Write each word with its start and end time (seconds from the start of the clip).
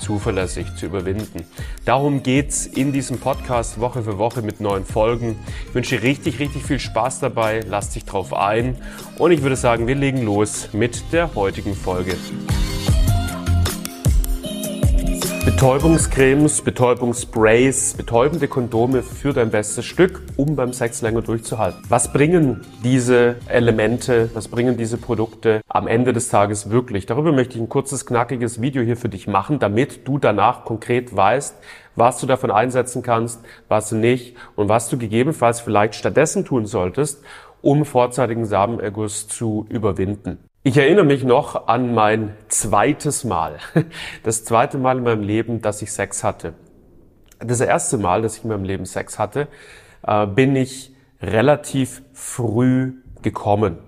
zuverlässig 0.00 0.66
zu 0.76 0.86
überwinden. 0.86 1.44
Darum 1.84 2.22
geht's 2.22 2.66
in 2.66 2.92
diesem 2.92 3.18
Podcast 3.18 3.80
Woche 3.80 4.02
für 4.02 4.18
Woche 4.18 4.42
mit 4.42 4.60
neuen 4.60 4.84
Folgen. 4.84 5.38
Ich 5.68 5.74
wünsche 5.74 5.96
dir 5.96 6.02
richtig, 6.02 6.38
richtig 6.38 6.64
viel 6.64 6.78
Spaß 6.78 7.20
dabei. 7.20 7.60
Lass 7.68 7.90
dich 7.90 8.04
drauf 8.04 8.32
ein. 8.32 8.76
Und 9.18 9.30
ich 9.30 9.42
würde 9.42 9.56
sagen, 9.56 9.86
wir 9.86 9.94
legen 9.94 10.22
los 10.22 10.70
mit 10.72 11.12
der 11.12 11.34
heutigen 11.34 11.74
Folge. 11.74 12.16
Betäubungscremes, 15.50 16.62
Betäubungssprays, 16.62 17.94
betäubende 17.94 18.46
Kondome 18.46 19.02
für 19.02 19.32
dein 19.32 19.50
bestes 19.50 19.84
Stück, 19.84 20.22
um 20.36 20.54
beim 20.54 20.72
Sex 20.72 21.02
länger 21.02 21.22
durchzuhalten. 21.22 21.82
Was 21.88 22.12
bringen 22.12 22.64
diese 22.84 23.34
Elemente, 23.46 24.30
was 24.32 24.46
bringen 24.46 24.76
diese 24.76 24.96
Produkte 24.96 25.60
am 25.68 25.88
Ende 25.88 26.12
des 26.12 26.28
Tages 26.28 26.70
wirklich? 26.70 27.04
Darüber 27.04 27.32
möchte 27.32 27.56
ich 27.56 27.60
ein 27.60 27.68
kurzes, 27.68 28.06
knackiges 28.06 28.62
Video 28.62 28.82
hier 28.82 28.96
für 28.96 29.08
dich 29.10 29.26
machen, 29.26 29.58
damit 29.58 30.06
du 30.06 30.18
danach 30.18 30.64
konkret 30.64 31.14
weißt, 31.14 31.56
was 31.96 32.20
du 32.20 32.26
davon 32.26 32.52
einsetzen 32.52 33.02
kannst, 33.02 33.40
was 33.68 33.92
nicht 33.92 34.36
und 34.54 34.68
was 34.68 34.88
du 34.88 34.96
gegebenenfalls 34.98 35.60
vielleicht 35.60 35.96
stattdessen 35.96 36.44
tun 36.44 36.64
solltest, 36.64 37.22
um 37.60 37.84
vorzeitigen 37.84 38.46
Samenerguss 38.46 39.26
zu 39.28 39.66
überwinden. 39.68 40.38
Ich 40.62 40.76
erinnere 40.76 41.06
mich 41.06 41.24
noch 41.24 41.68
an 41.68 41.94
mein 41.94 42.36
zweites 42.48 43.24
Mal. 43.24 43.56
Das 44.24 44.44
zweite 44.44 44.76
Mal 44.76 44.98
in 44.98 45.04
meinem 45.04 45.22
Leben, 45.22 45.62
dass 45.62 45.80
ich 45.80 45.90
Sex 45.90 46.22
hatte. 46.22 46.52
Das 47.38 47.62
erste 47.62 47.96
Mal, 47.96 48.20
dass 48.20 48.36
ich 48.36 48.44
in 48.44 48.50
meinem 48.50 48.64
Leben 48.64 48.84
Sex 48.84 49.18
hatte, 49.18 49.48
äh, 50.06 50.26
bin 50.26 50.54
ich 50.54 50.94
relativ 51.22 52.02
früh 52.12 52.92
gekommen. 53.22 53.78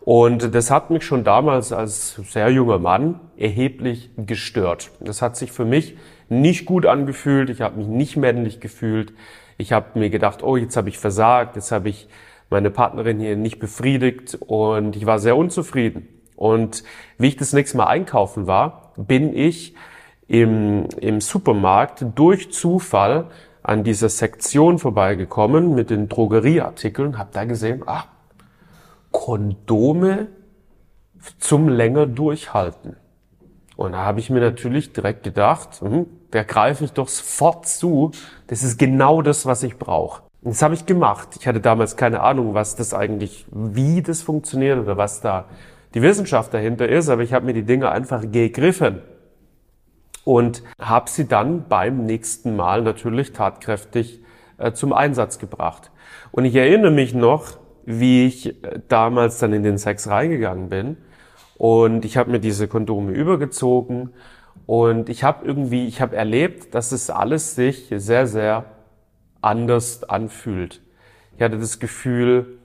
Und 0.00 0.52
das 0.56 0.72
hat 0.72 0.90
mich 0.90 1.04
schon 1.04 1.22
damals 1.22 1.72
als 1.72 2.16
sehr 2.28 2.50
junger 2.50 2.80
Mann 2.80 3.20
erheblich 3.36 4.10
gestört. 4.16 4.90
Das 4.98 5.22
hat 5.22 5.36
sich 5.36 5.52
für 5.52 5.64
mich 5.64 5.96
nicht 6.28 6.66
gut 6.66 6.86
angefühlt. 6.86 7.50
Ich 7.50 7.60
habe 7.60 7.76
mich 7.76 7.86
nicht 7.86 8.16
männlich 8.16 8.58
gefühlt. 8.58 9.12
Ich 9.58 9.72
habe 9.72 9.96
mir 9.96 10.10
gedacht, 10.10 10.42
oh, 10.42 10.56
jetzt 10.56 10.76
habe 10.76 10.88
ich 10.88 10.98
versagt, 10.98 11.54
jetzt 11.54 11.70
habe 11.70 11.88
ich 11.88 12.08
meine 12.54 12.70
Partnerin 12.70 13.18
hier 13.18 13.36
nicht 13.36 13.58
befriedigt 13.58 14.38
und 14.40 14.94
ich 14.94 15.06
war 15.06 15.18
sehr 15.18 15.36
unzufrieden. 15.36 16.08
Und 16.36 16.84
wie 17.18 17.26
ich 17.26 17.36
das 17.36 17.52
nächste 17.52 17.76
Mal 17.78 17.86
einkaufen 17.86 18.46
war, 18.46 18.92
bin 18.96 19.36
ich 19.36 19.74
im, 20.28 20.86
im 21.00 21.20
Supermarkt 21.20 22.06
durch 22.14 22.52
Zufall 22.52 23.26
an 23.64 23.82
dieser 23.82 24.08
Sektion 24.08 24.78
vorbeigekommen 24.78 25.74
mit 25.74 25.90
den 25.90 26.08
Drogerieartikeln, 26.08 27.18
habe 27.18 27.30
da 27.32 27.44
gesehen, 27.44 27.82
ah, 27.86 28.04
Kondome 29.10 30.28
zum 31.40 31.68
länger 31.68 32.06
durchhalten. 32.06 32.94
Und 33.74 33.92
da 33.92 34.04
habe 34.04 34.20
ich 34.20 34.30
mir 34.30 34.40
natürlich 34.40 34.92
direkt 34.92 35.24
gedacht, 35.24 35.80
hm, 35.80 36.06
da 36.30 36.44
greife 36.44 36.84
ich 36.84 36.92
doch 36.92 37.08
sofort 37.08 37.66
zu. 37.66 38.12
Das 38.46 38.62
ist 38.62 38.78
genau 38.78 39.22
das, 39.22 39.44
was 39.44 39.64
ich 39.64 39.76
brauche. 39.76 40.23
Das 40.44 40.60
habe 40.60 40.74
ich 40.74 40.84
gemacht. 40.84 41.28
Ich 41.38 41.46
hatte 41.46 41.60
damals 41.60 41.96
keine 41.96 42.20
Ahnung, 42.20 42.52
was 42.52 42.76
das 42.76 42.92
eigentlich, 42.92 43.46
wie 43.50 44.02
das 44.02 44.20
funktioniert 44.20 44.78
oder 44.78 44.98
was 44.98 45.22
da 45.22 45.46
die 45.94 46.02
Wissenschaft 46.02 46.52
dahinter 46.52 46.86
ist, 46.86 47.08
aber 47.08 47.22
ich 47.22 47.32
habe 47.32 47.46
mir 47.46 47.54
die 47.54 47.62
Dinge 47.62 47.90
einfach 47.90 48.22
gegriffen 48.30 49.00
und 50.24 50.62
habe 50.78 51.08
sie 51.08 51.26
dann 51.26 51.66
beim 51.68 52.04
nächsten 52.04 52.56
Mal 52.56 52.82
natürlich 52.82 53.32
tatkräftig 53.32 54.20
äh, 54.58 54.72
zum 54.72 54.92
Einsatz 54.92 55.38
gebracht. 55.38 55.90
Und 56.30 56.44
ich 56.44 56.54
erinnere 56.54 56.90
mich 56.90 57.14
noch, 57.14 57.56
wie 57.86 58.26
ich 58.26 58.62
äh, 58.64 58.80
damals 58.88 59.38
dann 59.38 59.54
in 59.54 59.62
den 59.62 59.78
Sex 59.78 60.08
reingegangen 60.08 60.68
bin 60.68 60.98
und 61.56 62.04
ich 62.04 62.18
habe 62.18 62.30
mir 62.30 62.40
diese 62.40 62.68
Kondome 62.68 63.12
übergezogen 63.12 64.10
und 64.66 65.08
ich 65.08 65.24
habe 65.24 65.46
irgendwie, 65.46 65.86
ich 65.86 66.02
habe 66.02 66.16
erlebt, 66.16 66.74
dass 66.74 66.92
es 66.92 67.08
alles 67.08 67.54
sich 67.54 67.86
sehr, 67.96 68.26
sehr 68.26 68.73
anders 69.44 70.04
anfühlt. 70.04 70.80
Ich 71.36 71.42
hatte 71.42 71.58
das 71.58 71.78
Gefühl, 71.78 72.58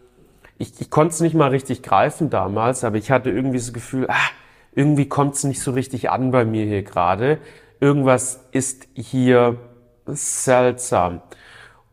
ich, 0.57 0.79
ich 0.79 0.89
konnte 0.89 1.13
es 1.13 1.21
nicht 1.21 1.35
mal 1.35 1.49
richtig 1.49 1.83
greifen 1.83 2.29
damals, 2.29 2.83
aber 2.83 2.97
ich 2.97 3.11
hatte 3.11 3.29
irgendwie 3.29 3.57
das 3.57 3.73
Gefühl, 3.73 4.07
ah, 4.09 4.29
irgendwie 4.73 5.07
kommt 5.07 5.35
es 5.35 5.43
nicht 5.43 5.61
so 5.61 5.71
richtig 5.71 6.09
an 6.09 6.31
bei 6.31 6.45
mir 6.45 6.65
hier 6.65 6.83
gerade. 6.83 7.39
Irgendwas 7.79 8.47
ist 8.51 8.87
hier 8.93 9.57
seltsam. 10.05 11.21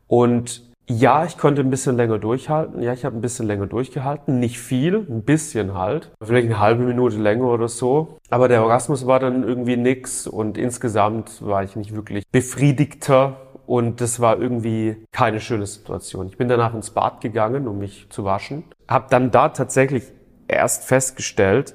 Und 0.09 0.67
ja, 0.89 1.25
ich 1.25 1.37
konnte 1.37 1.63
ein 1.63 1.71
bisschen 1.71 1.97
länger 1.97 2.19
durchhalten. 2.19 2.81
Ja, 2.81 2.93
ich 2.93 3.05
habe 3.05 3.17
ein 3.17 3.21
bisschen 3.21 3.47
länger 3.47 3.67
durchgehalten. 3.67 4.39
Nicht 4.39 4.61
viel, 4.61 5.05
ein 5.09 5.23
bisschen 5.23 5.75
halt. 5.75 6.13
Vielleicht 6.23 6.47
eine 6.47 6.61
halbe 6.61 6.85
Minute 6.85 7.17
länger 7.17 7.47
oder 7.47 7.67
so. 7.67 8.19
Aber 8.31 8.47
der 8.47 8.63
Orgasmus 8.63 9.05
war 9.05 9.19
dann 9.19 9.43
irgendwie 9.43 9.77
nix 9.77 10.29
und 10.29 10.57
insgesamt 10.57 11.45
war 11.45 11.65
ich 11.65 11.75
nicht 11.75 11.95
wirklich 11.97 12.25
befriedigter 12.31 13.46
und 13.67 14.01
das 14.01 14.21
war 14.21 14.39
irgendwie 14.41 14.97
keine 15.13 15.41
schöne 15.41 15.67
Situation. 15.67 16.29
Ich 16.29 16.39
bin 16.39 16.49
danach 16.49 16.75
ins 16.75 16.91
Bad 16.91 17.21
gegangen, 17.21 17.67
um 17.67 17.79
mich 17.79 18.07
zu 18.11 18.25
waschen. 18.25 18.65
Hab 18.87 19.11
dann 19.11 19.31
da 19.31 19.49
tatsächlich 19.49 20.05
erst 20.49 20.85
festgestellt, 20.85 21.75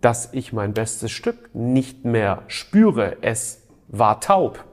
dass 0.00 0.32
ich 0.32 0.52
mein 0.52 0.72
bestes 0.72 1.10
Stück 1.10 1.54
nicht 1.54 2.04
mehr 2.04 2.42
spüre. 2.48 3.18
Es 3.20 3.68
war 3.88 4.20
taub. 4.20 4.64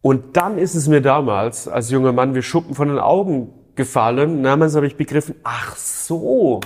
Und 0.00 0.36
dann 0.36 0.58
ist 0.58 0.74
es 0.74 0.88
mir 0.88 1.00
damals 1.00 1.68
als 1.68 1.90
junger 1.90 2.12
Mann 2.12 2.34
wie 2.34 2.42
Schuppen 2.42 2.74
von 2.74 2.88
den 2.88 2.98
Augen 2.98 3.52
gefallen. 3.74 4.42
Damals 4.42 4.74
habe 4.76 4.86
ich 4.86 4.96
begriffen, 4.96 5.36
ach 5.44 5.76
so, 5.76 6.60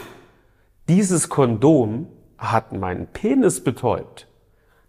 dieses 0.89 1.29
Kondom 1.29 2.09
hat 2.39 2.73
meinen 2.73 3.07
Penis 3.07 3.63
betäubt. 3.63 4.27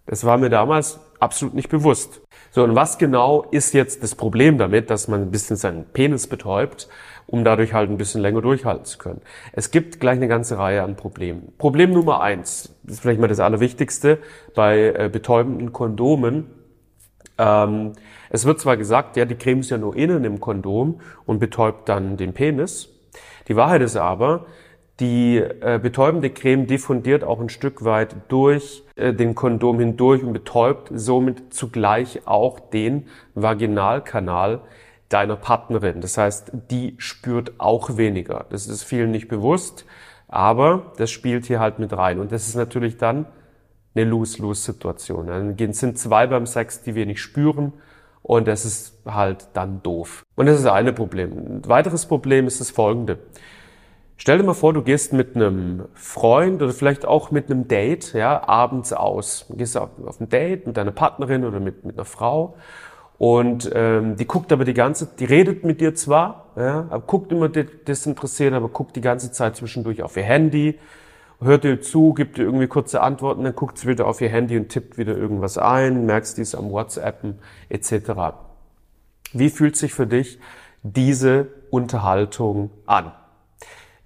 Das 0.09 0.23
war 0.23 0.39
mir 0.39 0.49
damals 0.49 0.99
absolut 1.19 1.53
nicht 1.53 1.69
bewusst. 1.69 2.21
So, 2.49 2.63
und 2.63 2.73
was 2.73 2.97
genau 2.97 3.43
ist 3.51 3.75
jetzt 3.75 4.01
das 4.01 4.15
Problem 4.15 4.57
damit, 4.57 4.89
dass 4.89 5.07
man 5.07 5.21
ein 5.21 5.29
bisschen 5.29 5.55
seinen 5.55 5.85
Penis 5.85 6.25
betäubt, 6.25 6.89
um 7.27 7.43
dadurch 7.43 7.75
halt 7.75 7.91
ein 7.91 7.97
bisschen 7.97 8.19
länger 8.19 8.41
durchhalten 8.41 8.85
zu 8.85 8.97
können? 8.97 9.21
Es 9.53 9.69
gibt 9.69 9.99
gleich 9.99 10.15
eine 10.15 10.27
ganze 10.27 10.57
Reihe 10.57 10.81
an 10.81 10.95
Problemen. 10.95 11.53
Problem 11.59 11.93
Nummer 11.93 12.21
eins, 12.21 12.75
das 12.81 12.95
ist 12.95 13.01
vielleicht 13.01 13.19
mal 13.19 13.27
das 13.27 13.39
Allerwichtigste, 13.39 14.17
bei 14.55 14.95
äh, 14.97 15.09
betäubenden 15.13 15.73
Kondomen. 15.73 16.47
Ähm, 17.37 17.93
es 18.31 18.45
wird 18.45 18.59
zwar 18.59 18.77
gesagt, 18.77 19.15
ja, 19.15 19.25
die 19.25 19.35
Creme 19.35 19.59
ist 19.59 19.69
ja 19.69 19.77
nur 19.77 19.95
innen 19.95 20.23
im 20.23 20.39
Kondom 20.39 21.01
und 21.27 21.37
betäubt 21.37 21.87
dann 21.87 22.17
den 22.17 22.33
Penis. 22.33 22.89
Die 23.47 23.55
Wahrheit 23.55 23.83
ist 23.83 23.95
aber, 23.95 24.47
die 24.99 25.37
äh, 25.37 25.79
betäubende 25.81 26.29
Creme 26.29 26.67
diffundiert 26.67 27.23
auch 27.23 27.39
ein 27.39 27.49
Stück 27.49 27.85
weit 27.85 28.15
durch 28.27 28.83
äh, 28.95 29.13
den 29.13 29.33
Kondom 29.35 29.79
hindurch 29.79 30.23
und 30.23 30.33
betäubt 30.33 30.89
somit 30.93 31.53
zugleich 31.53 32.27
auch 32.27 32.59
den 32.59 33.07
Vaginalkanal 33.33 34.61
deiner 35.07 35.37
Partnerin. 35.37 36.01
Das 36.01 36.17
heißt, 36.17 36.51
die 36.69 36.95
spürt 36.97 37.53
auch 37.59 37.97
weniger. 37.97 38.45
Das 38.49 38.67
ist 38.67 38.83
vielen 38.83 39.11
nicht 39.11 39.27
bewusst, 39.27 39.85
aber 40.27 40.93
das 40.97 41.09
spielt 41.09 41.45
hier 41.45 41.59
halt 41.59 41.79
mit 41.79 41.93
rein. 41.93 42.19
Und 42.19 42.31
das 42.31 42.47
ist 42.47 42.55
natürlich 42.55 42.97
dann 42.97 43.25
eine 43.95 44.05
Lose-Lose-Situation. 44.05 45.27
Dann 45.27 45.73
sind 45.73 45.97
zwei 45.97 46.27
beim 46.27 46.45
Sex, 46.45 46.81
die 46.83 46.93
wenig 46.93 47.21
spüren 47.21 47.73
und 48.21 48.47
das 48.47 48.65
ist 48.65 48.99
halt 49.05 49.47
dann 49.53 49.81
doof. 49.81 50.23
Und 50.35 50.45
das 50.45 50.59
ist 50.59 50.67
eine 50.67 50.93
Problem. 50.93 51.31
Ein 51.31 51.67
weiteres 51.67 52.05
Problem 52.05 52.45
ist 52.45 52.59
das 52.59 52.69
folgende. 52.69 53.19
Stell 54.21 54.37
dir 54.37 54.43
mal 54.43 54.53
vor, 54.53 54.73
du 54.73 54.81
gehst 54.81 55.13
mit 55.13 55.37
einem 55.37 55.85
Freund 55.93 56.61
oder 56.61 56.73
vielleicht 56.73 57.05
auch 57.05 57.31
mit 57.31 57.49
einem 57.49 57.69
Date, 57.69 58.11
ja, 58.11 58.47
abends 58.47 58.91
aus. 58.91 59.45
Du 59.47 59.55
gehst 59.55 59.77
auf, 59.77 59.91
auf 60.05 60.19
ein 60.19 60.27
Date 60.27 60.67
mit 60.67 60.75
deiner 60.75 60.91
Partnerin 60.91 61.45
oder 61.45 61.61
mit, 61.61 61.85
mit 61.85 61.95
einer 61.95 62.03
Frau 62.03 62.57
und 63.17 63.71
ähm, 63.73 64.17
die 64.17 64.27
guckt 64.27 64.51
aber 64.51 64.65
die 64.65 64.73
ganze, 64.73 65.07
die 65.17 65.23
redet 65.23 65.63
mit 65.63 65.79
dir 65.79 65.95
zwar, 65.95 66.47
ja, 66.57 66.87
aber 66.89 66.99
guckt 66.99 67.31
immer 67.31 67.47
desinteressiert, 67.47 68.53
aber 68.53 68.67
guckt 68.67 68.97
die 68.97 69.01
ganze 69.01 69.31
Zeit 69.31 69.55
zwischendurch 69.55 70.03
auf 70.03 70.17
ihr 70.17 70.23
Handy, 70.23 70.77
hört 71.39 71.63
dir 71.63 71.79
zu, 71.79 72.13
gibt 72.13 72.37
dir 72.37 72.43
irgendwie 72.43 72.67
kurze 72.67 72.99
Antworten, 72.99 73.45
dann 73.45 73.55
guckt 73.55 73.77
sie 73.77 73.87
wieder 73.87 74.05
auf 74.05 74.19
ihr 74.19 74.29
Handy 74.29 74.57
und 74.57 74.67
tippt 74.67 74.97
wieder 74.97 75.15
irgendwas 75.15 75.57
ein, 75.57 76.05
merkst 76.05 76.37
dies 76.37 76.55
am 76.55 76.71
WhatsAppen 76.71 77.39
etc. 77.69 78.35
Wie 79.31 79.49
fühlt 79.49 79.77
sich 79.77 79.93
für 79.93 80.07
dich 80.07 80.39
diese 80.83 81.47
Unterhaltung 81.71 82.69
an? 82.85 83.13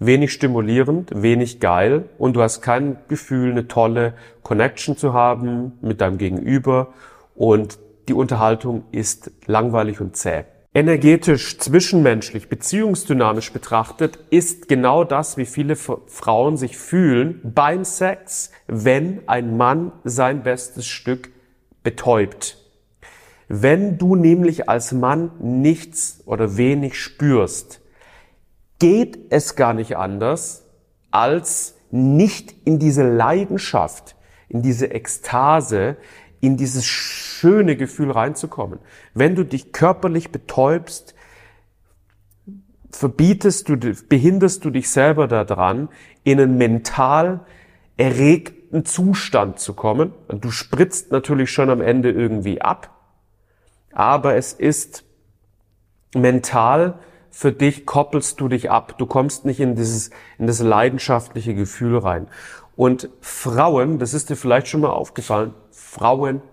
Wenig 0.05 0.33
stimulierend, 0.33 1.11
wenig 1.13 1.59
geil 1.59 2.05
und 2.17 2.35
du 2.35 2.41
hast 2.41 2.61
kein 2.61 2.97
Gefühl, 3.07 3.51
eine 3.51 3.67
tolle 3.67 4.13
Connection 4.41 4.97
zu 4.97 5.13
haben 5.13 5.73
mit 5.81 6.01
deinem 6.01 6.17
Gegenüber 6.17 6.94
und 7.35 7.79
die 8.07 8.13
Unterhaltung 8.13 8.83
ist 8.91 9.31
langweilig 9.45 10.01
und 10.01 10.15
zäh. 10.15 10.44
Energetisch, 10.75 11.59
zwischenmenschlich, 11.59 12.50
beziehungsdynamisch 12.50 13.53
betrachtet 13.53 14.17
ist 14.31 14.67
genau 14.67 15.03
das, 15.03 15.38
wie 15.38 15.45
viele 15.45 15.75
Frauen 15.75 16.57
sich 16.57 16.77
fühlen 16.77 17.39
beim 17.44 17.85
Sex, 17.85 18.49
wenn 18.65 19.21
ein 19.27 19.56
Mann 19.56 19.91
sein 20.03 20.41
bestes 20.41 20.88
Stück 20.88 21.29
betäubt. 21.83 22.57
Wenn 23.47 23.99
du 23.99 24.15
nämlich 24.15 24.67
als 24.67 24.94
Mann 24.94 25.29
nichts 25.39 26.23
oder 26.25 26.57
wenig 26.57 26.99
spürst, 26.99 27.82
geht 28.83 29.18
es 29.30 29.56
gar 29.56 29.74
nicht 29.74 29.95
anders, 29.95 30.69
als 31.09 31.75
nicht 31.89 32.53
in 32.65 32.80
diese 32.80 33.09
Leidenschaft, 33.09 34.18
in 34.50 34.62
diese 34.62 34.91
Ekstase, 34.91 35.95
in 36.41 36.57
dieses 36.57 36.85
schöne 36.85 37.77
Gefühl 37.77 38.12
reinzukommen. 38.12 38.80
Wenn 39.13 39.35
du 39.35 39.45
dich 39.45 39.71
körperlich 39.71 40.33
betäubst, 40.33 41.15
verbietest 42.91 43.69
du, 43.69 43.77
behinderst 43.77 44.65
du 44.65 44.69
dich 44.69 44.89
selber 44.89 45.30
daran, 45.30 45.88
in 46.25 46.41
einen 46.41 46.57
mental 46.57 47.45
erregten 47.95 48.83
Zustand 48.83 49.59
zu 49.59 49.75
kommen. 49.75 50.12
Und 50.27 50.44
du 50.44 50.51
spritzt 50.51 51.09
natürlich 51.13 51.51
schon 51.51 51.69
am 51.69 51.80
Ende 51.80 52.12
irgendwie 52.12 52.59
ab, 52.59 52.89
aber 53.94 54.35
es 54.35 54.51
ist 54.51 55.06
mental 56.13 57.00
für 57.35 57.51
dich 57.51 57.88
koppelst 57.88 58.39
du 58.39 58.47
dich 58.47 58.69
ab. 58.69 59.00
Du 59.00 59.07
kommst 59.07 59.44
nicht 59.44 59.59
in 59.59 59.74
dieses, 59.74 60.12
in 60.38 60.45
das 60.45 60.59
leidenschaftliche 60.59 61.56
Gefühl 61.56 61.97
rein. 61.97 62.27
Und 62.75 63.09
Frauen, 63.21 63.97
das 63.97 64.13
ist 64.13 64.30
dir 64.30 64.35
vielleicht 64.35 64.68
schon 64.68 64.81
mal 64.81 64.91
aufgefallen, 64.91 65.56
Frauen 65.71 66.44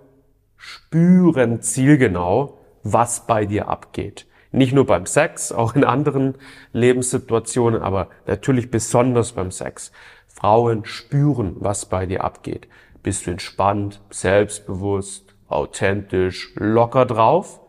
spüren 0.56 1.60
zielgenau, 1.60 2.58
was 2.82 3.26
bei 3.26 3.44
dir 3.44 3.68
abgeht. 3.68 4.26
Nicht 4.52 4.72
nur 4.72 4.86
beim 4.86 5.04
Sex, 5.04 5.52
auch 5.52 5.74
in 5.74 5.84
anderen 5.84 6.36
Lebenssituationen, 6.72 7.82
aber 7.82 8.08
natürlich 8.26 8.70
besonders 8.70 9.32
beim 9.32 9.50
Sex. 9.50 9.92
Frauen 10.28 10.86
spüren, 10.86 11.56
was 11.60 11.86
bei 11.90 12.06
dir 12.06 12.24
abgeht. 12.24 12.68
Bist 13.02 13.26
du 13.26 13.32
entspannt, 13.32 14.00
selbstbewusst, 14.08 15.34
authentisch, 15.46 16.54
locker 16.56 17.04
drauf? 17.04 17.60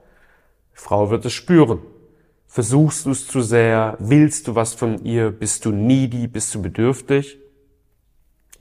Frau 0.72 1.10
wird 1.10 1.25
es 1.25 1.34
spüren. 1.34 1.80
Versuchst 2.53 3.06
du 3.06 3.12
es 3.12 3.27
zu 3.27 3.39
sehr? 3.39 3.95
Willst 4.00 4.45
du 4.45 4.56
was 4.56 4.74
von 4.74 5.06
ihr? 5.06 5.31
Bist 5.31 5.63
du 5.63 5.71
needy? 5.71 6.27
Bist 6.27 6.53
du 6.53 6.62
bedürftig? 6.62 7.39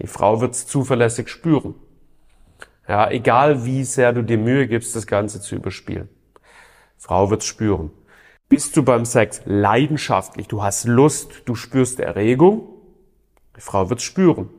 Die 0.00 0.06
Frau 0.06 0.40
wird 0.40 0.54
es 0.54 0.68
zuverlässig 0.68 1.28
spüren. 1.28 1.74
Ja, 2.86 3.10
egal 3.10 3.64
wie 3.64 3.82
sehr 3.82 4.12
du 4.12 4.22
dir 4.22 4.38
Mühe 4.38 4.68
gibst, 4.68 4.94
das 4.94 5.08
Ganze 5.08 5.40
zu 5.40 5.56
überspielen. 5.56 6.08
Frau 6.98 7.30
wird's 7.30 7.46
spüren. 7.46 7.90
Bist 8.48 8.76
du 8.76 8.84
beim 8.84 9.04
Sex 9.04 9.42
leidenschaftlich, 9.44 10.46
du 10.46 10.62
hast 10.62 10.84
Lust, 10.84 11.42
du 11.46 11.56
spürst 11.56 11.98
Erregung? 11.98 12.68
Die 13.56 13.60
Frau 13.60 13.90
wird's 13.90 14.04
spüren. 14.04 14.50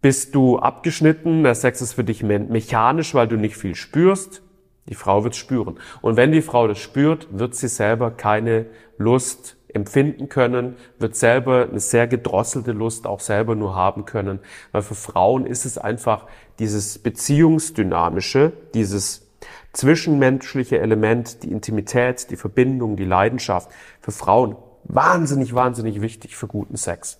Bist 0.00 0.36
du 0.36 0.60
abgeschnitten, 0.60 1.42
der 1.42 1.56
Sex 1.56 1.80
ist 1.80 1.94
für 1.94 2.04
dich 2.04 2.22
mechanisch, 2.22 3.12
weil 3.14 3.26
du 3.26 3.34
nicht 3.34 3.56
viel 3.56 3.74
spürst? 3.74 4.40
Die 4.88 4.94
Frau 4.94 5.24
wird's 5.24 5.36
spüren. 5.36 5.78
Und 6.00 6.16
wenn 6.16 6.32
die 6.32 6.42
Frau 6.42 6.66
das 6.66 6.78
spürt, 6.78 7.28
wird 7.30 7.54
sie 7.54 7.68
selber 7.68 8.10
keine 8.10 8.66
Lust 8.96 9.56
empfinden 9.72 10.28
können, 10.28 10.76
wird 10.98 11.14
selber 11.14 11.68
eine 11.68 11.80
sehr 11.80 12.06
gedrosselte 12.06 12.72
Lust 12.72 13.06
auch 13.06 13.20
selber 13.20 13.54
nur 13.54 13.74
haben 13.74 14.04
können. 14.04 14.40
Weil 14.72 14.82
für 14.82 14.94
Frauen 14.94 15.46
ist 15.46 15.66
es 15.66 15.78
einfach 15.78 16.26
dieses 16.58 16.98
Beziehungsdynamische, 16.98 18.52
dieses 18.74 19.28
zwischenmenschliche 19.72 20.78
Element, 20.78 21.42
die 21.42 21.52
Intimität, 21.52 22.30
die 22.30 22.36
Verbindung, 22.36 22.96
die 22.96 23.04
Leidenschaft 23.04 23.70
für 24.00 24.12
Frauen 24.12 24.56
wahnsinnig, 24.84 25.54
wahnsinnig 25.54 26.00
wichtig 26.00 26.36
für 26.36 26.46
guten 26.46 26.76
Sex. 26.76 27.18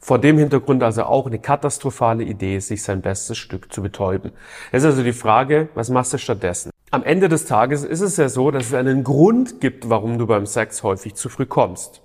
Vor 0.00 0.18
dem 0.18 0.38
Hintergrund 0.38 0.82
also 0.82 1.04
auch 1.04 1.26
eine 1.26 1.38
katastrophale 1.38 2.24
Idee, 2.24 2.58
sich 2.58 2.82
sein 2.82 3.00
bestes 3.00 3.38
Stück 3.38 3.72
zu 3.72 3.82
betäuben. 3.82 4.32
Es 4.72 4.82
ist 4.82 4.90
also 4.90 5.02
die 5.02 5.12
Frage, 5.12 5.68
was 5.74 5.88
machst 5.88 6.12
du 6.12 6.18
stattdessen? 6.18 6.70
Am 6.90 7.02
Ende 7.02 7.28
des 7.28 7.46
Tages 7.46 7.84
ist 7.84 8.00
es 8.00 8.16
ja 8.16 8.28
so, 8.28 8.50
dass 8.50 8.66
es 8.66 8.74
einen 8.74 9.04
Grund 9.04 9.60
gibt, 9.60 9.88
warum 9.88 10.18
du 10.18 10.26
beim 10.26 10.46
Sex 10.46 10.82
häufig 10.82 11.14
zu 11.14 11.28
früh 11.28 11.46
kommst. 11.46 12.02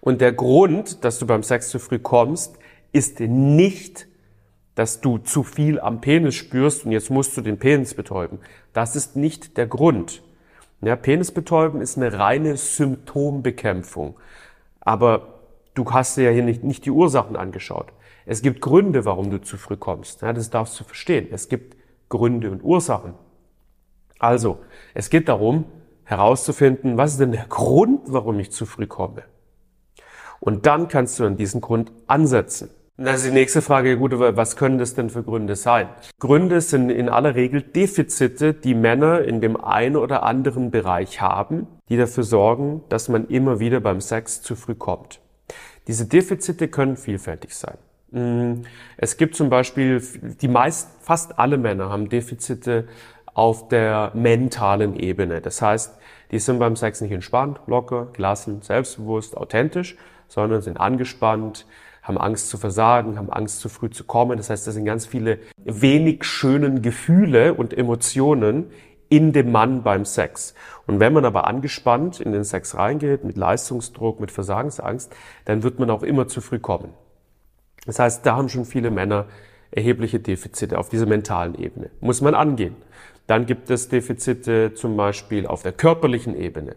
Und 0.00 0.20
der 0.20 0.32
Grund, 0.32 1.04
dass 1.04 1.18
du 1.18 1.26
beim 1.26 1.42
Sex 1.42 1.68
zu 1.68 1.78
früh 1.78 1.98
kommst, 1.98 2.56
ist 2.92 3.20
nicht, 3.20 4.08
dass 4.74 5.00
du 5.00 5.18
zu 5.18 5.42
viel 5.42 5.80
am 5.80 6.00
Penis 6.00 6.34
spürst 6.34 6.84
und 6.84 6.92
jetzt 6.92 7.10
musst 7.10 7.36
du 7.36 7.40
den 7.40 7.58
Penis 7.58 7.94
betäuben. 7.94 8.38
Das 8.72 8.96
ist 8.96 9.16
nicht 9.16 9.56
der 9.56 9.66
Grund. 9.66 10.22
Ja, 10.82 10.96
Penis 10.96 11.32
betäuben 11.32 11.80
ist 11.80 11.96
eine 11.96 12.18
reine 12.18 12.56
Symptombekämpfung. 12.56 14.16
Aber 14.80 15.35
du 15.76 15.84
hast 15.92 16.16
dir 16.16 16.24
ja 16.24 16.30
hier 16.30 16.42
nicht, 16.42 16.64
nicht 16.64 16.84
die 16.84 16.90
Ursachen 16.90 17.36
angeschaut. 17.36 17.92
Es 18.24 18.42
gibt 18.42 18.60
Gründe, 18.60 19.04
warum 19.04 19.30
du 19.30 19.40
zu 19.40 19.56
früh 19.56 19.76
kommst. 19.76 20.22
Ja, 20.22 20.32
das 20.32 20.50
darfst 20.50 20.78
du 20.80 20.84
verstehen. 20.84 21.28
Es 21.30 21.48
gibt 21.48 21.76
Gründe 22.08 22.50
und 22.50 22.64
Ursachen. 22.64 23.14
Also, 24.18 24.58
es 24.94 25.10
geht 25.10 25.28
darum, 25.28 25.66
herauszufinden, 26.04 26.96
was 26.96 27.12
ist 27.12 27.20
denn 27.20 27.32
der 27.32 27.46
Grund, 27.46 28.00
warum 28.06 28.38
ich 28.40 28.50
zu 28.50 28.64
früh 28.64 28.86
komme. 28.86 29.24
Und 30.40 30.66
dann 30.66 30.88
kannst 30.88 31.18
du 31.18 31.24
an 31.24 31.36
diesen 31.36 31.60
Grund 31.60 31.92
ansetzen. 32.06 32.70
Und 32.96 33.04
dann 33.04 33.14
ist 33.14 33.26
die 33.26 33.30
nächste 33.30 33.60
Frage, 33.60 33.98
gut, 33.98 34.18
was 34.18 34.56
können 34.56 34.78
das 34.78 34.94
denn 34.94 35.10
für 35.10 35.22
Gründe 35.22 35.54
sein? 35.54 35.88
Gründe 36.18 36.62
sind 36.62 36.88
in 36.88 37.10
aller 37.10 37.34
Regel 37.34 37.60
Defizite, 37.60 38.54
die 38.54 38.74
Männer 38.74 39.20
in 39.22 39.42
dem 39.42 39.62
einen 39.62 39.96
oder 39.96 40.22
anderen 40.22 40.70
Bereich 40.70 41.20
haben, 41.20 41.66
die 41.90 41.98
dafür 41.98 42.24
sorgen, 42.24 42.82
dass 42.88 43.08
man 43.10 43.26
immer 43.26 43.60
wieder 43.60 43.80
beim 43.80 44.00
Sex 44.00 44.40
zu 44.40 44.56
früh 44.56 44.74
kommt. 44.74 45.20
Diese 45.86 46.06
Defizite 46.06 46.68
können 46.68 46.96
vielfältig 46.96 47.54
sein. 47.54 47.78
Mm, 48.10 48.62
es 48.96 49.16
gibt 49.16 49.36
zum 49.36 49.50
Beispiel, 49.50 50.02
die 50.40 50.48
meist, 50.48 50.90
fast 51.00 51.38
alle 51.38 51.58
Männer 51.58 51.90
haben 51.90 52.08
Defizite 52.08 52.88
auf 53.34 53.68
der 53.68 54.12
mentalen 54.14 54.96
Ebene. 54.98 55.40
Das 55.40 55.60
heißt, 55.60 55.96
die 56.30 56.38
sind 56.38 56.58
beim 56.58 56.76
Sex 56.76 57.00
nicht 57.00 57.12
entspannt, 57.12 57.60
locker, 57.66 58.08
gelassen, 58.12 58.62
selbstbewusst, 58.62 59.36
authentisch, 59.36 59.96
sondern 60.28 60.62
sind 60.62 60.78
angespannt, 60.78 61.66
haben 62.02 62.18
Angst 62.18 62.48
zu 62.48 62.56
versagen, 62.56 63.18
haben 63.18 63.30
Angst 63.30 63.60
zu 63.60 63.68
früh 63.68 63.90
zu 63.90 64.04
kommen. 64.04 64.36
Das 64.38 64.48
heißt, 64.48 64.66
das 64.66 64.74
sind 64.74 64.84
ganz 64.84 65.06
viele 65.06 65.38
wenig 65.64 66.24
schönen 66.24 66.82
Gefühle 66.82 67.54
und 67.54 67.76
Emotionen 67.76 68.70
in 69.08 69.32
dem 69.32 69.52
Mann 69.52 69.82
beim 69.82 70.04
Sex. 70.04 70.54
Und 70.86 71.00
wenn 71.00 71.12
man 71.12 71.24
aber 71.24 71.46
angespannt 71.46 72.20
in 72.20 72.32
den 72.32 72.44
Sex 72.44 72.76
reingeht, 72.76 73.24
mit 73.24 73.36
Leistungsdruck, 73.36 74.20
mit 74.20 74.30
Versagensangst, 74.30 75.14
dann 75.44 75.62
wird 75.62 75.78
man 75.78 75.90
auch 75.90 76.02
immer 76.02 76.28
zu 76.28 76.40
früh 76.40 76.58
kommen. 76.58 76.92
Das 77.86 77.98
heißt, 77.98 78.26
da 78.26 78.36
haben 78.36 78.48
schon 78.48 78.64
viele 78.64 78.90
Männer 78.90 79.26
erhebliche 79.70 80.20
Defizite 80.20 80.78
auf 80.78 80.88
dieser 80.88 81.06
mentalen 81.06 81.54
Ebene. 81.54 81.90
Muss 82.00 82.20
man 82.20 82.34
angehen. 82.34 82.76
Dann 83.26 83.46
gibt 83.46 83.70
es 83.70 83.88
Defizite 83.88 84.74
zum 84.74 84.96
Beispiel 84.96 85.46
auf 85.46 85.62
der 85.62 85.72
körperlichen 85.72 86.36
Ebene. 86.36 86.76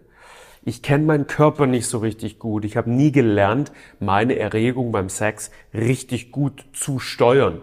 Ich 0.65 0.83
kenne 0.83 1.05
meinen 1.05 1.27
Körper 1.27 1.67
nicht 1.67 1.87
so 1.87 1.99
richtig 1.99 2.37
gut. 2.37 2.65
Ich 2.65 2.75
habe 2.75 2.89
nie 2.89 3.11
gelernt, 3.11 3.71
meine 3.99 4.37
Erregung 4.37 4.91
beim 4.91 5.09
Sex 5.09 5.51
richtig 5.73 6.31
gut 6.31 6.65
zu 6.73 6.99
steuern. 6.99 7.61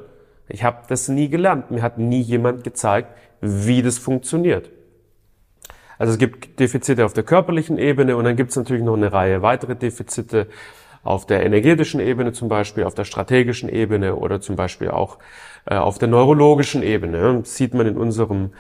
Ich 0.49 0.65
habe 0.65 0.83
das 0.89 1.09
nie 1.09 1.29
gelernt. 1.29 1.71
Mir 1.71 1.83
hat 1.83 1.99
nie 1.99 2.21
jemand 2.21 2.65
gezeigt, 2.65 3.11
wie 3.41 3.83
das 3.83 3.99
funktioniert. 3.99 4.71
Also 5.99 6.13
es 6.13 6.19
gibt 6.19 6.61
Defizite 6.61 7.05
auf 7.05 7.13
der 7.13 7.25
körperlichen 7.25 7.79
Ebene 7.79 8.17
und 8.17 8.25
dann 8.25 8.37
gibt 8.37 8.51
es 8.51 8.57
natürlich 8.57 8.83
noch 8.83 8.97
eine 8.97 9.13
Reihe 9.13 9.43
weitere 9.43 9.77
Defizite 9.77 10.49
auf 11.03 11.25
der 11.25 11.47
energetischen 11.47 12.01
Ebene 12.01 12.33
zum 12.33 12.49
Beispiel, 12.49 12.85
auf 12.85 12.95
der 12.95 13.05
strategischen 13.05 13.69
Ebene 13.69 14.17
oder 14.17 14.41
zum 14.41 14.57
Beispiel 14.57 14.91
auch 14.91 15.19
äh, 15.67 15.77
auf 15.77 15.99
der 15.99 16.09
neurologischen 16.09 16.83
Ebene. 16.83 17.39
Das 17.41 17.57
sieht 17.57 17.75
man 17.75 17.87
in 17.87 17.97
unserem 17.97 18.51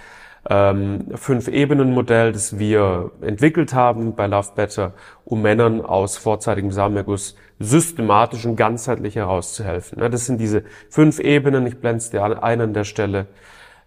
ähm, 0.48 1.08
Fünf-Ebenen-Modell, 1.14 2.32
das 2.32 2.58
wir 2.58 3.10
entwickelt 3.20 3.74
haben 3.74 4.14
bei 4.14 4.26
Love 4.28 4.52
Better, 4.54 4.94
um 5.24 5.42
Männern 5.42 5.80
aus 5.80 6.16
vorzeitigem 6.16 6.70
Samenerguss 6.70 7.36
systematisch 7.58 8.46
und 8.46 8.56
ganzheitlich 8.56 9.16
herauszuhelfen. 9.16 9.98
Das 9.98 10.26
sind 10.26 10.40
diese 10.40 10.62
fünf 10.88 11.18
Ebenen, 11.18 11.66
ich 11.66 11.78
blende 11.78 11.98
es 11.98 12.10
dir 12.10 12.22
ein 12.22 12.60
an 12.60 12.74
der 12.74 12.84
Stelle, 12.84 13.26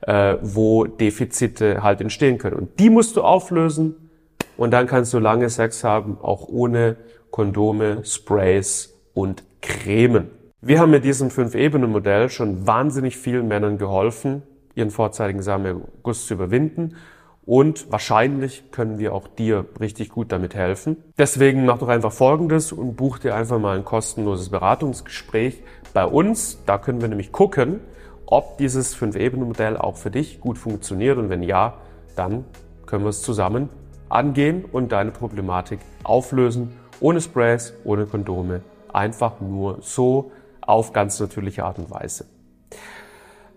äh, 0.10 0.40
wo 0.42 0.86
Defizite 0.86 1.84
halt 1.84 2.02
entstehen 2.02 2.40
können. 2.40 2.56
Und 2.56 2.80
die 2.80 2.90
musst 2.90 3.16
du 3.16 3.22
auflösen 3.22 4.10
und 4.58 4.72
dann 4.72 4.88
kannst 4.88 5.14
du 5.14 5.20
lange 5.20 5.48
Sex 5.52 5.84
haben, 5.84 6.18
auch 6.20 6.48
ohne 6.48 6.98
Kondome, 7.30 8.04
Sprays 8.04 8.98
und 9.14 9.44
Cremen. 9.62 10.32
Wir 10.62 10.80
haben 10.80 10.90
mit 10.90 11.06
diesem 11.06 11.30
Fünf-Ebenen-Modell 11.30 12.30
schon 12.30 12.66
wahnsinnig 12.66 13.18
vielen 13.18 13.48
Männern 13.48 13.78
geholfen, 13.78 14.42
ihren 14.74 14.90
vorzeitigen 14.90 15.44
Samenerguss 15.44 16.26
zu 16.26 16.34
überwinden. 16.34 16.96
Und 17.46 17.92
wahrscheinlich 17.92 18.72
können 18.72 18.98
wir 18.98 19.14
auch 19.14 19.28
dir 19.28 19.66
richtig 19.80 20.10
gut 20.10 20.32
damit 20.32 20.56
helfen. 20.56 20.98
Deswegen 21.20 21.66
mach 21.66 21.78
doch 21.78 21.88
einfach 21.88 22.12
Folgendes 22.12 22.72
und 22.72 22.96
buch 22.96 23.20
dir 23.20 23.36
einfach 23.36 23.60
mal 23.60 23.78
ein 23.78 23.86
kostenloses 23.86 24.50
Beratungsgespräch 24.50 25.62
bei 25.94 26.06
uns. 26.06 26.64
Da 26.66 26.80
können 26.80 27.00
wir 27.00 27.08
nämlich 27.10 27.32
gucken, 27.32 27.80
ob 28.32 28.58
dieses 28.58 28.94
Fünf-Ebenen-Modell 28.94 29.78
auch 29.78 29.98
für 29.98 30.12
dich 30.12 30.40
gut 30.40 30.58
funktioniert. 30.58 31.18
Und 31.18 31.30
wenn 31.30 31.44
ja, 31.44 31.76
dann 32.16 32.46
können 32.86 33.04
wir 33.04 33.10
es 33.10 33.22
zusammen 33.22 33.70
angehen 34.08 34.66
und 34.72 34.92
deine 34.92 35.12
Problematik 35.12 35.80
auflösen. 36.04 36.74
Ohne 37.00 37.22
Sprays, 37.22 37.74
ohne 37.84 38.06
Kondome. 38.06 38.62
Einfach 38.92 39.40
nur 39.40 39.78
so 39.82 40.32
auf 40.62 40.94
ganz 40.94 41.20
natürliche 41.20 41.64
Art 41.64 41.80
und 41.80 41.90
Weise. 41.92 42.26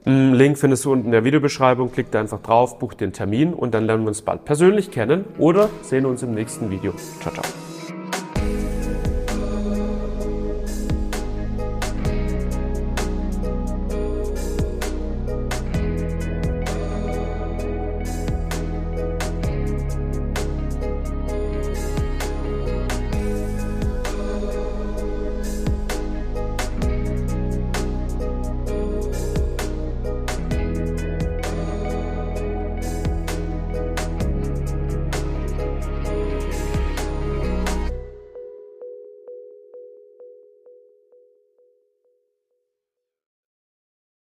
Link 0.05 0.59
findest 0.59 0.85
du 0.85 0.93
unten 0.93 1.07
in 1.07 1.13
der 1.13 1.25
Videobeschreibung. 1.25 1.93
Klick 1.93 2.11
da 2.11 2.21
einfach 2.21 2.41
drauf, 2.41 2.79
buch 2.79 2.95
den 2.95 3.13
Termin 3.13 3.55
und 3.55 3.73
dann 3.75 3.85
lernen 3.85 4.05
wir 4.05 4.09
uns 4.09 4.23
bald 4.23 4.45
persönlich 4.45 4.91
kennen 4.91 5.25
oder 5.39 5.69
sehen 5.83 6.07
uns 6.07 6.23
im 6.23 6.35
nächsten 6.35 6.71
Video. 6.71 6.93
Ciao, 7.21 7.33
ciao. 7.33 7.62